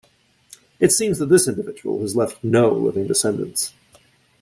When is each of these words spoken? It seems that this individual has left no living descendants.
It 0.79 0.91
seems 0.91 1.19
that 1.19 1.27
this 1.27 1.47
individual 1.47 2.01
has 2.01 2.15
left 2.15 2.43
no 2.43 2.71
living 2.71 3.05
descendants. 3.05 3.71